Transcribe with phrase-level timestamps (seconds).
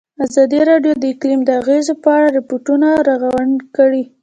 [0.25, 4.03] ازادي راډیو د اقلیم د اغېزو په اړه ریپوټونه راغونډ کړي.